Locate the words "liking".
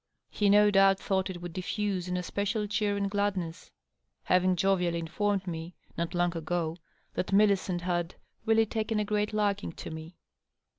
9.31-9.71